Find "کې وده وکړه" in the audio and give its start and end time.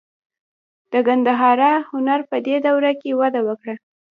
3.01-3.75